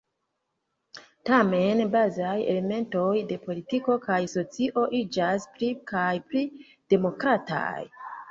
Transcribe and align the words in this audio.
Tamen 1.29 1.81
bazaj 1.95 2.37
elementoj 2.53 3.11
de 3.33 3.37
politiko 3.43 3.99
kaj 4.07 4.17
socio 4.33 4.87
iĝas 5.01 5.47
pli 5.59 5.71
kaj 5.93 6.09
pli 6.31 6.45
demokrataj. 6.95 7.79